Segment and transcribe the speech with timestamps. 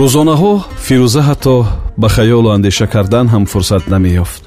[0.00, 0.52] рӯзонаҳо
[0.84, 1.56] фирӯза ҳатто
[2.00, 4.42] ба хаёлу андеша кардан ҳам фурсат намеёфт.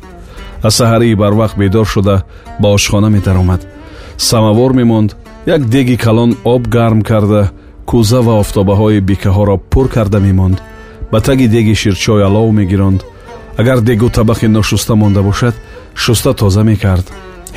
[0.68, 2.16] Аз саҳарии барвақт бедор шуда
[2.62, 3.62] ба ошхона медаромад
[4.30, 5.10] самавор мемонд
[5.56, 7.42] як деги калон об гарм карда
[7.90, 10.58] кӯза ва офтобаҳои бикаҳоро пур карда мемонд.
[11.12, 13.02] Ба таги деги ширчой алов мегиронд.
[13.60, 15.56] Агар дегу табақи ношуста монда бошад
[16.04, 17.08] шуста тоза мекард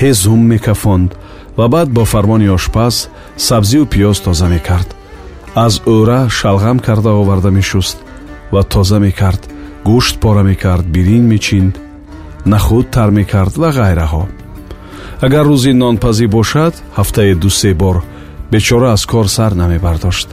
[0.03, 1.11] ҳез зум мекафонд
[1.59, 2.95] ва баъд бо фармони ошпаз
[3.37, 4.89] сабзию пиёз тоза мекард
[5.55, 7.99] аз ӯра шалғам карда оварда мешуст
[8.53, 9.43] ва тоза мекард
[9.85, 11.75] гӯшт пора мекард биринг мечинд
[12.47, 14.25] нахуд тар мекард ва ғайраҳо.
[15.27, 18.03] Агар рӯзи нонпазӣ бошад ҳафтае дусе бор
[18.53, 20.29] бечора аз кор сар намебардошт.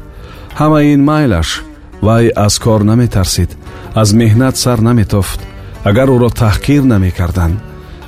[0.60, 1.64] Ҳама ин майлаш
[2.02, 3.58] вай аз кор наметарсид
[3.96, 5.40] аз меҳнат сар наметофт.
[5.84, 7.58] Агар ӯро таҳқир намекарданд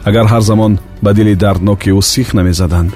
[0.10, 2.92] агар ҳар замон ба дили дардноки ӯ сих намезаданд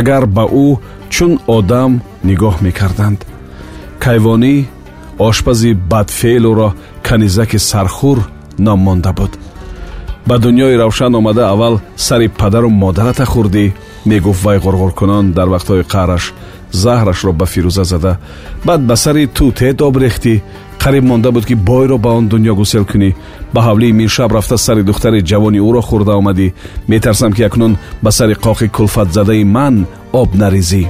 [0.00, 0.66] агар ба ӯ
[1.14, 1.92] чун одам
[2.28, 3.18] нигоҳ мекарданд
[4.04, 4.54] кайвонӣ
[5.28, 6.68] ошпази бадфеълуро
[7.06, 8.18] канизаки сархур
[8.58, 9.32] ном монда буд.
[10.28, 13.64] Ба дунёи равшан омада аввал сари падару модарата хӯрдӣ
[14.06, 16.24] мегуфт вай ғорғоркунон дар вақтҳои қаҳраш
[16.72, 18.12] заҳрашро ба фирӯза зада.
[18.64, 20.42] Баъд ба сари ту теъдоб рехтӣ.
[20.82, 23.10] Қариб монда буд ки бойро ба он дунё гусел кунӣ.
[23.54, 26.54] Ба ҳавлии миршаб рафта сари духтари ҷавони ӯро хӯрда омадӣ.
[26.88, 30.84] Метарсам ки акнун ба сари қоқи кулфатзадаи ман об нарезӣ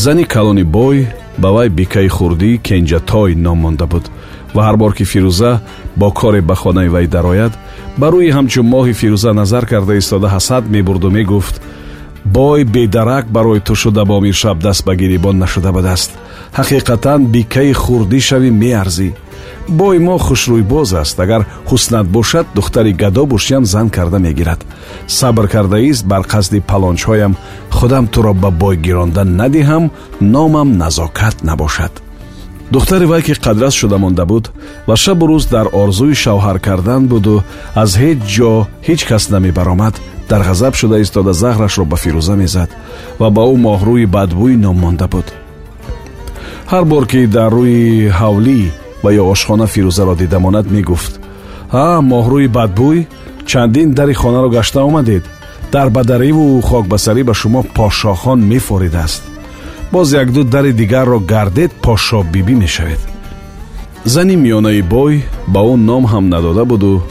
[0.00, 4.04] зани калони бой ба вай бикаи хурдӣ кенҷатой ном монда буд
[4.54, 5.60] ва ҳар бор ки фирӯза
[6.00, 7.52] бо коре ба хонаи вай дарояд
[8.00, 11.54] ба рӯи ҳамчун моҳи фирӯза назар карда истода ҳасад мебурду мегуфт
[12.24, 16.10] бой бедарак барои ту шуда бо миршаб даст ба гирибон нашуда будааст
[16.58, 19.08] ҳақиқатан бикаи хурдӣ шавӣ меарзӣ.
[19.68, 21.16] Бой мо хушрӯйбоз аст.
[21.24, 24.60] Агар ҳуснат бошад духтари гадо бошиям зан карда мегирад.
[25.06, 27.32] Сабр кардаист бар қасди палончҳоям.
[27.70, 29.84] Худам туро ба бой гиронда надиҳам
[30.20, 31.92] номам назокат набошад.
[32.70, 34.44] Духтари вай ки қадрас шуда монда буд
[34.88, 37.34] ва шабу рӯз дар орзуи шавҳар кардан буду
[37.82, 38.52] аз ҳеҷ ҷо
[38.86, 39.94] ҳеҷ кас намебаромад
[40.30, 42.70] дар ғазаб шуда истода заҳрашро ба фирӯза мезад
[43.20, 45.26] ва ба ӯ моҳрӯи бадбӯй ном монда буд.
[46.72, 48.60] Ҳар бор ки дар рӯи ҳавлӣ
[49.02, 51.12] ва ё ошхона фирӯзаро дида монад мегуфт
[51.82, 52.98] а моҳрӯи бадбӯй
[53.50, 55.24] чандин дари хонаро гашта омадед?
[55.72, 59.22] Дар бадариву хокбасарӣ ба шумо подшохон мефоридааст.
[59.92, 63.00] Боз якду дари дигарро гардед подшоҳбибӣ мешавед
[64.04, 67.02] зани миёнаи бой ба ӯ ном ҳам надода буду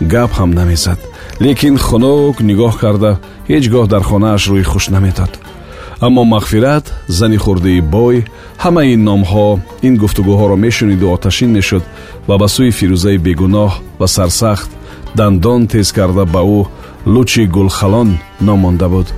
[0.00, 0.98] гап ҳам намезад
[1.40, 3.10] лекин хунук нигоҳ карда
[3.50, 5.32] ҳеҷ гоҳ дар хонааш рӯи хуш наметод
[6.06, 6.84] аммо мағфират
[7.18, 8.16] зани хурдии бой
[8.64, 9.48] ҳамаи номҳо
[9.86, 11.84] ин гуфтугӯҳоро мешуниду оташин мешуд
[12.28, 14.70] ва ба сӯи фирӯзаи бегуноҳ ва сарсахт
[15.18, 16.60] дандон тез карда ба ӯ
[17.14, 18.08] лучи гулхалон
[18.46, 19.08] ном монда буд.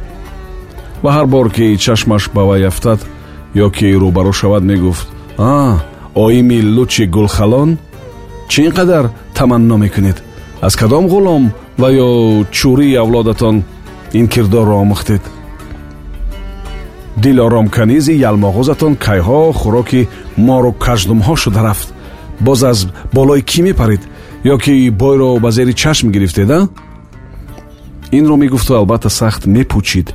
[1.03, 3.01] Ва ҳар бор ки чашмаш ба вай афтад
[3.65, 5.09] ё ки рӯбаро шавад мегуфт
[5.39, 5.79] а
[6.15, 7.71] оими лучи гулхалон?
[8.51, 9.05] Чӣ ин қадар
[9.35, 10.19] таманно мекунед?
[10.61, 11.45] Аз кадом ғулом
[11.79, 13.57] ва ё чӯрии авлодатон
[14.19, 15.23] ин кирдорро омӯхтед?
[17.23, 21.89] Дилоромканизи ялмоғозатон кайҳо хӯроки мору каждумҳо шуда рафт.
[22.41, 22.79] Боз аз
[23.17, 24.03] болои кӣ мепарид
[24.45, 26.69] ё ки бойро ба зери чашм гирифтеда
[28.19, 30.09] инро мегуфту албатта сахт мепӯчид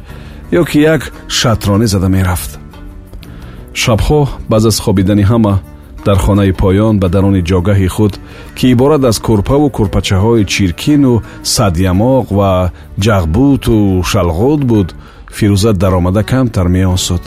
[0.59, 2.51] ё ки як шатронӣ зада мерафт.
[3.81, 4.19] Шабҳо
[4.49, 5.53] баъд аз хобидани ҳама
[6.05, 8.13] дар хонаи поён ба дарони ҷогаҳи худ
[8.57, 11.13] ки иборат аз курпаву курпачаҳои чиркину
[11.55, 12.51] садямоқ ва
[13.03, 14.87] ҷағбуту шалғут буд
[15.37, 17.23] фирӯза даромада камтар меосуд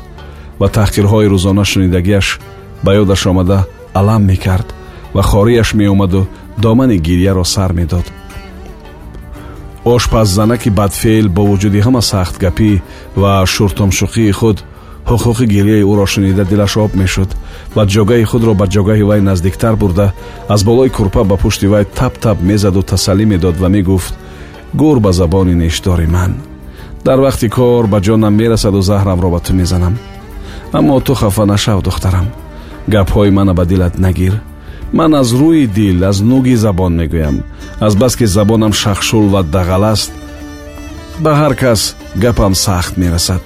[0.60, 2.26] ва таҳқирҳои рӯзона шунидагиаш
[2.84, 3.58] ба ёдаш омада
[3.98, 4.68] алам мекард
[5.14, 6.26] ва хориаш меомаду
[6.58, 8.06] домани гирьяро сар медод.
[9.84, 12.72] Ошпаззанаки бадфеъл бо вуҷуди ҳама сахтгапӣ
[13.20, 14.58] ва шуртумшуқии худ
[15.10, 17.30] ҳуқуқи гирьяи ӯро шунида дилаш об мешуд.
[17.76, 20.06] Ва ҷогаи худро ба ҷогаҳи вай наздиктар бурда
[20.54, 24.14] аз болои курпа ба пушти вай тап мезаду тасаллӣ медод ва мегуфт
[24.74, 26.32] гур ба забони нештори ман.
[27.04, 29.94] Дар вақти кор ба ҷонам мерасаду заҳрамро ба ту мезанам.
[30.72, 32.26] Аммо ту хафа нашав духтарам.
[32.88, 34.34] Гапҳои мана ба дилат нагир.
[34.92, 37.36] Ман аз рӯи дил аз нуги забон мегӯям.
[37.80, 40.12] Азбаски забонам шахшул ва дағал аст
[41.20, 43.42] ба ҳар кас гапам сахт мерасад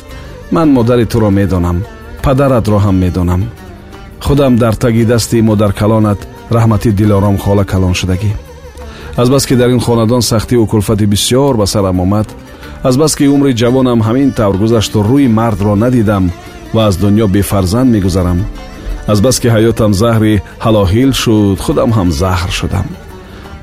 [0.51, 1.79] ман модари туро медонам
[2.23, 3.43] падаратро ҳам медонам
[4.21, 6.21] худам дар таги дасти модаркалонат
[6.51, 8.33] раҳмати дилором хола калон шудагӣ
[9.17, 12.29] азбаски дар ин хонадон сахтиву кулфати бисьёр ба сарам омад
[12.83, 16.25] азбаски умри ҷавонам ҳамин тавр гузашту рӯи мардро надидам
[16.75, 18.39] ва аз дунё бефарзанд мегузарам
[19.13, 22.87] азбаски ҳаётам заҳри ҳалоҳил шуд худам ҳам заҳр шудам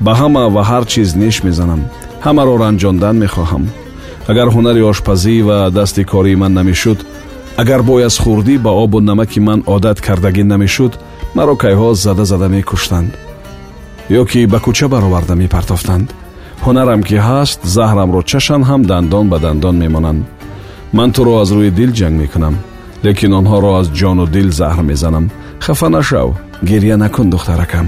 [0.04, 1.80] ба ҳама ва ҳар чиз неш мезанам
[2.26, 3.64] ҳамаро ранҷондан мехоҳам
[4.30, 6.98] агар ҳунари ошпазӣ ва дасти кории ман намешуд
[7.62, 10.92] агар бой аз хурдӣ ба обу намаки ман одат кардагӣ намешуд
[11.36, 13.10] маро кайҳо зада зада мекуштанд.
[14.20, 16.08] Ё ки ба кӯча бароварда мепартофтанд?
[16.64, 20.22] Ҳунарам ки ҳаст заҳрамро чашанд ҳам дандон ба дандон мемонанд.
[20.96, 22.54] Ман туро аз рӯи дил ҷанг мекунам
[23.04, 25.26] лекин онҳоро аз ҷону дил заҳр мезанам.
[25.64, 26.28] Хафа нашав
[26.68, 27.86] гирья накун духтаракам.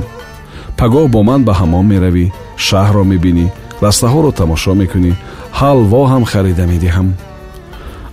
[0.79, 2.25] Пагоҳ бо ман ба ҳаммом меравӣ
[2.67, 3.47] шаҳрро мебинӣ
[3.87, 5.13] растаҳоро тамошо мекунӣ
[5.61, 7.09] ҳалво ҳам харида медиҳам.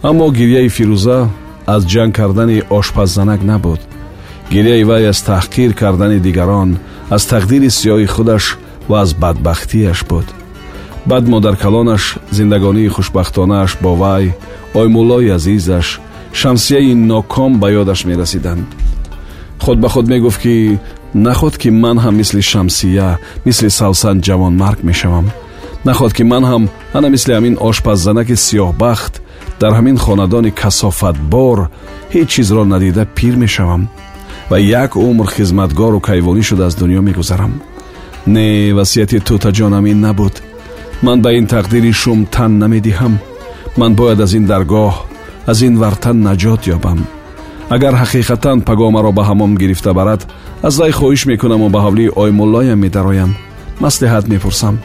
[0.09, 1.19] Аммо гирьяи фирӯза
[1.73, 3.81] аз ҷанг кардани ошпаззанак набуд.
[4.53, 6.69] Гирьяи вай аз таҳқир кардани дигарон
[7.15, 8.43] аз тақдири сиёҳи худаш
[8.89, 10.27] ва аз бадбахтиаш буд.
[11.09, 12.03] Баъд модаркалонаш
[12.37, 14.25] зиндагонии хушбахтонааш бо вай
[14.79, 15.87] оймуллои азизаш
[16.39, 18.67] шамсияи ноком ба ёдаш мерасиданд.
[19.63, 20.79] Худ ба худ мегуфт ки
[21.13, 25.27] наход ки ман ҳам мисли шамсия мисли савсан ҷавонмарг мешавам
[25.87, 26.63] наход ки ман ҳам
[26.97, 29.13] ана мисли ҳамин ошпаззанаки сиёҳбахт
[29.61, 31.57] дар ҳамин хонадони касофатбор
[32.13, 33.83] ҳеҷ чизро надида пир мешавам
[34.49, 37.53] ва як умр хизматгору кайвонӣ шуда аз дунё мегузарам.
[38.35, 40.35] Не васияти тӯтаҷонам ин набуд.
[41.05, 43.13] Ман ба ин тақдири шум тан намедиҳам.
[43.79, 44.93] Ман бояд аз ин даргоҳ
[45.51, 46.99] аз ин вартан наҷот ёбам.
[47.75, 50.21] Агар ҳақиқатан паго маро ба ҳамом гирифта барад
[50.67, 53.31] аз вай хоҳиш мекунаму ба ҳавлии оймуллоям медароям.
[53.83, 54.75] Маслиҳат мепурсам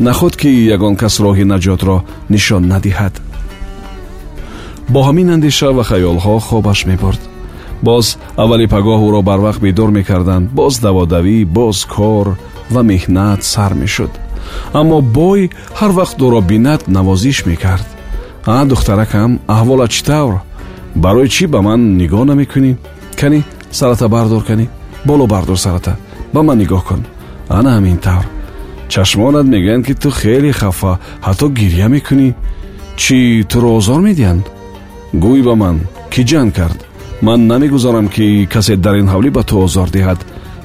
[0.00, 1.96] нахуд ки ягон кас роҳи наҷотро
[2.30, 3.14] нишон надиҳад?
[4.88, 7.20] Бо ҳамин андеша ва хаёлҳо хобаш мебурд.
[7.82, 8.06] Боз
[8.42, 10.50] аввали пагоҳ ӯро барвақт бедор мекарданд.
[10.58, 12.26] Боз даводавӣ боз кор
[12.74, 14.12] ва меҳнат сар мешуд.
[14.80, 15.40] Аммо бой
[15.78, 17.86] ҳар вақт ӯро бинад навозиш мекард.
[18.46, 20.34] А духтаракам аҳволат чӣ тавр?
[21.04, 22.72] Барои чӣ ба ман нигоҳ намекунӣ?
[23.20, 23.40] Канӣ
[23.78, 24.66] сарата бардор канӣ
[25.08, 25.92] боло бардор сарата.
[26.34, 27.02] Ба ман нигоҳ кун.
[27.48, 28.33] Ана ҳамин тавр
[28.92, 30.92] чашмонат мегӯянд ки ту хеле хафа
[31.26, 32.28] ҳатто гирья мекунӣ.
[33.02, 33.18] Чӣ
[33.50, 34.44] туро озор медиҳанд?
[35.22, 35.76] Гӯй ба ман.
[36.12, 36.78] Кӣ ҷанг кард?
[37.26, 40.20] Ман намегузорам ки касе дар ин ҳавлӣ ба ту озор диҳад.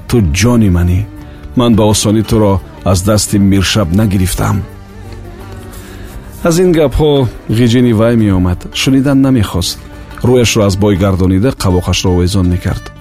[0.09, 0.99] Ту ҷони манӣ.
[1.59, 2.53] Ман ба осонӣ туро
[2.91, 4.57] аз дасти миршаб нагирифтам
[6.43, 7.27] аз ин гапҳо
[7.57, 8.59] ғиҷини вай меомад.
[8.73, 9.79] Шунидан намехост.
[10.27, 12.91] Рӯяшро аз бой гардонида қавоқашро овезон мекард.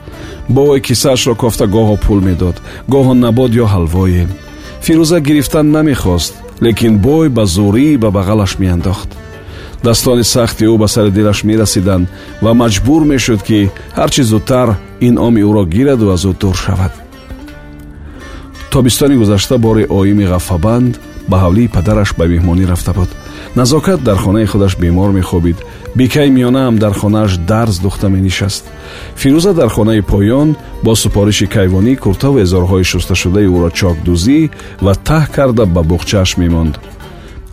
[0.49, 2.57] Бой кисаашро кофта гоҳо пул медод.
[2.93, 4.27] Гоҳо набод ё ҳалвое
[4.85, 9.11] фирӯза гирифтан намехост лекин бой ба зӯрӣ ба бағалаш меандохт.
[9.83, 12.09] Дастони сахти ӯ ба сари дилаш мерасиданд
[12.43, 14.69] ва маҷбур мешуд ки ҳар чӣ зудтар
[15.01, 16.93] инъоми ӯро гираду аз ӯ дур шавад.
[18.71, 20.93] Тобистони гузашта бори оими ғаффабанд
[21.31, 23.11] ба ҳавлии падараш ба меҳмонӣ рафта буд.
[23.55, 25.57] Назокат дар хонаи худаш бемор мехобид
[25.95, 28.65] бикай миёнаам дар хонааш дарз духта менишаст.
[29.17, 34.51] Фирӯза дар хонаи поён бо супориши кайвонӣ куртаву эзорҳои шусташудаи ӯро чокдӯзӣ
[34.85, 36.75] ва таҳ карда ба буғчааш мемонд.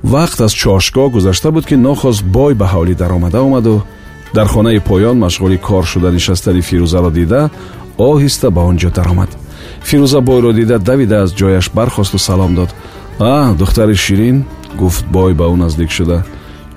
[0.04, 3.84] Вақт аз чошгоҳ гузашта буд ки нохост бой ба ҳавлӣ даромада омаду.
[4.34, 7.50] Дар хонаи поён машғули кор шуда нишастани фирӯзаро дида
[7.98, 9.30] оҳиста ба он ҷо даромад.
[9.90, 12.70] Фирӯза бойро дида давида аз ҷояш бархосту салом дод.
[13.20, 14.46] А духтари ширин?
[14.80, 16.18] гуфт бой ба ӯ наздик шуда.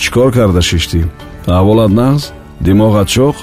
[0.01, 1.01] Чӣ кор карда шиштӣ
[1.49, 2.23] аҳволат нағз
[2.61, 3.37] димоғат шоқ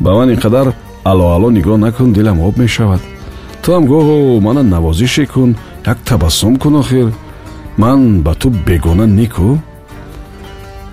[0.00, 0.72] ба ман ин қадар
[1.04, 3.00] алоало нигоҳ накун дилам об мешавад.
[3.62, 5.56] Ту ҳам гоҳо мана навозише кун
[5.86, 7.12] як табассум кун охир.
[7.76, 9.58] Ман ба ту бегона нику.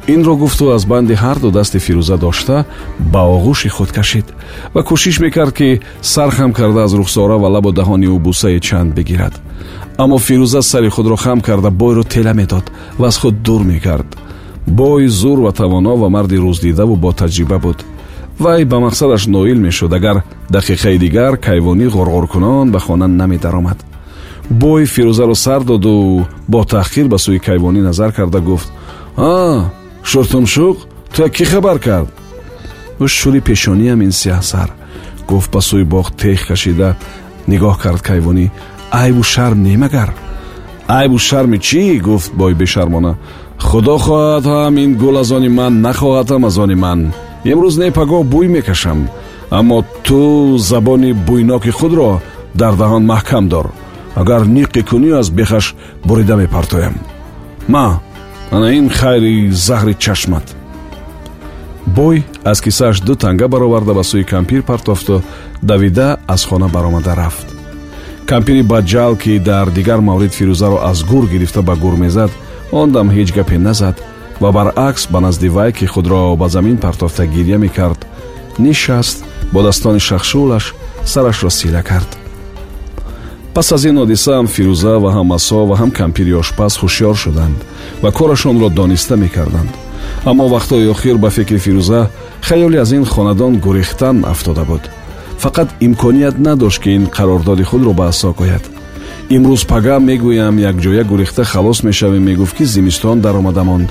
[0.07, 2.65] Инро гуфту аз банди ҳарду дасти фирӯза дошта
[2.99, 4.25] ба оғӯши худ кашид
[4.73, 9.33] ва кӯшиш мекард ки сархам карда аз рухсора ва лабу даҳони ӯ бусаи чанд бигирад.
[9.97, 12.65] Аммо фирӯза сари худро хам карда бойро тела медод
[12.99, 14.09] ва аз худ дур мекард
[14.67, 17.83] бой зур ва тавоно ва марди рӯздидаву ботаҷриба буд.
[18.39, 23.77] Вай ба мақсадаш ноил мешуд агар дақиқаи дигар кайвонӣ ғорғоркунон ба хона намедаромад.
[24.49, 28.71] Бой фирӯзаро сар доду бо таҳқир ба сӯи кайвонӣ назар карда гуфт.
[29.17, 29.69] А
[30.03, 30.77] шуртумшуқ
[31.13, 32.09] ту як кӣ хабар кард?
[32.99, 34.69] Ӯ шӯри пешониам ин сиҳсар
[35.27, 36.95] гуфт ба сӯи боғ теғ кашида.
[37.47, 38.51] Нигоҳ кард кайвонӣ
[38.91, 40.09] айбу шарм немагар
[40.87, 43.17] айбу шарми чӣ гуфт бой бешармона
[43.69, 46.99] худо хоҳад ҳам ин гул аз они ман нахоҳад ҳам аз они ман.
[47.51, 48.99] Имрӯз не пагоҳ бӯй мекашам
[49.57, 50.21] аммо ту
[50.71, 52.11] забони бӯйноки худро
[52.61, 53.67] дар даҳон маҳкам дор.
[54.21, 55.65] Агар ниқӣ кунӣ аз бехаш
[56.07, 56.95] бурида мепартоям.
[57.73, 57.85] Ма
[58.55, 60.45] ана ин хайри заҳри чашмат.
[61.97, 65.21] Бой аз кисааш ду танга бароварда ба сӯи кампир партофту
[65.69, 67.47] давида аз хона баромада рафт.
[68.25, 72.31] Кампири баҷал ки дар дигар маврид фирӯзаро аз гур гирифта ба гур мезад
[72.79, 73.95] он дам ҳеҷ гапе назад.
[74.41, 78.05] Ва баръакс ба назди вай ки худро ба замин партофта гирья мекард.
[78.59, 80.75] Нишаст бо достони шахшулаш
[81.05, 82.17] сарашро сила кард.
[83.53, 87.57] Пас аз ин ҳодисаам фирӯза ва ҳам асо ва ҳам кампири ошпаз ҳушёр шуданд
[88.03, 89.71] ва корашонро дониста мекарданд.
[90.29, 92.01] Аммо вақтҳои охир ба фикри фирӯза
[92.47, 94.83] хаёле аз ин хонадон гурехтан афтода буд.
[95.43, 98.72] Фақат имконият надошт ки ин қарордоди худро ба асо гӯяд
[99.35, 103.89] имрӯз пага мегӯям якҷоя гурехта халос мешавем мегуфт ки зимистон даромада монд.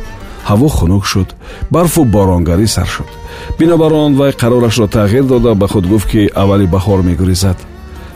[0.48, 1.28] Ҳаво хунук шуд.
[1.70, 3.10] Барфу боронгарӣ сар шуд.
[3.58, 7.58] Бинобар он вай қарорашро тағйир дода ба худ гуфт ки аввали баҳор мегурезад.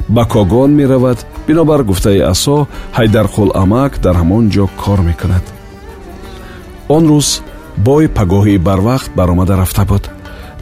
[0.09, 1.19] Ба когон меравад.
[1.47, 2.69] Бинобар гуфтаи асо
[2.99, 5.45] ҳайдарқулъамак дар ҳамон ҷо кор мекунад.
[6.89, 7.29] Он рӯз
[7.77, 10.05] бой пагоҳии барвақт баромада рафта буд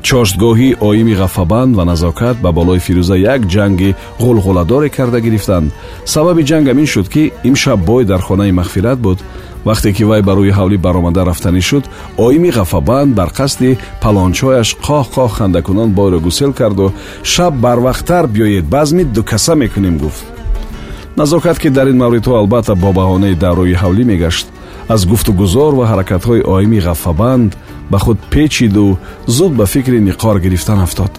[0.09, 5.73] чоштгоҳи оими ғаффабанд ва назокат ба болои фирӯза як ҷанги ғулғуладоре карда гирифтанд.
[6.05, 9.19] Сабаби ҷанг ҳамин шуд ки имшаб бой дар хонаи мағфират буд.
[9.65, 11.85] Вақте ки вай ба рӯи ҳавлӣ баромада рафтанӣ шуд
[12.19, 16.93] оими ғаффабанд бар қасди палончояш қоҳ қоҳ хандакунон бойро гусел карду
[17.23, 20.25] шаб барвақттар биёед базми дукаса мекунем гуфт.
[21.17, 24.47] Назокат ки дар ин мавридҳо албатта бо баҳонаи даврӯи ҳавлӣ мегашт.
[24.89, 27.51] Аз гуфтугузор ва ҳаракатҳои оими ғаффабанд
[27.91, 31.13] ба худ печиду зуд ба фикри ниқор гирифтан афтод.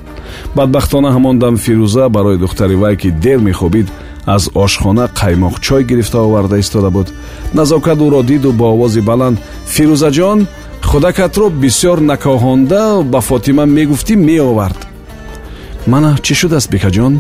[0.55, 3.88] Бадбахтона ҳамон дам фирӯза барои духтари вай ки дер мехобид
[4.25, 7.13] аз ошхона қаймоқчой гирифта оварда истода буд.
[7.53, 10.48] Назокат ӯро диду бо овози баланд фирӯзаҷон
[10.84, 14.79] худакатро бисёр накоҳонда ба фотима мегуфтӣ меовард
[15.88, 17.13] мана чӣ шудааст бикаҷон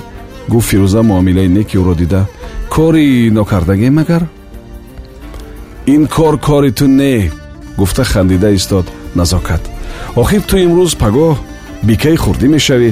[0.49, 2.21] гуфт фирӯза муомилаи неки ӯро дида.
[2.69, 4.23] Кори нокардагӣ магар?
[5.85, 7.31] Ин кор кори ту не
[7.77, 8.85] гуфта хандида истод
[9.15, 9.63] назокат
[10.21, 11.35] охир ту имрӯз пагоҳ
[11.87, 12.89] бикаи хурдӣ мешавӣ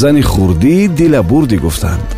[0.00, 2.08] зани хурдии дилабурдӣ гуфтанд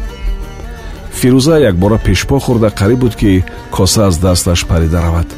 [1.19, 3.45] фирӯза якбора пешпо хӯрда қариб буд ки
[3.77, 5.29] коса аз дасташ парида равад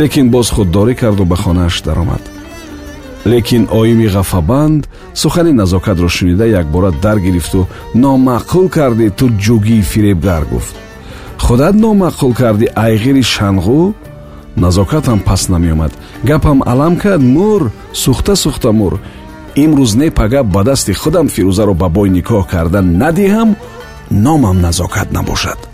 [0.00, 2.24] лекин боз худдорӣ карду ба хонааш даромад
[3.32, 4.82] лекин оими ғафабанд
[5.14, 10.74] сухани назокатро шунида якбора даргирифту номаъқул кардӣ ту ҷугии фиребгар гуфт
[11.38, 13.92] худат номаъқул кардӣ айғири шанғӯ
[14.56, 15.92] назокатам пас намеомад
[16.22, 19.00] гапам алам кард мур сӯхта сӯхта мур.
[19.56, 23.56] Имрӯз не пага ба дасти худам фирӯзаро ба бой никоҳ карда надиҳам
[24.10, 25.73] номам назокат набошад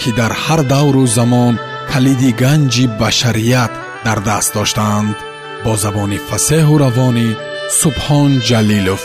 [0.00, 1.54] ки дар ҳар давру замон
[1.90, 3.72] калиди ганҷи башарият
[4.06, 5.16] дар даст доштаанд
[5.64, 7.28] бо забони фасеҳу равонӣ
[7.80, 9.02] субҳон ҷалилов